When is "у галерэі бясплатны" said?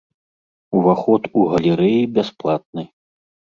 1.37-2.89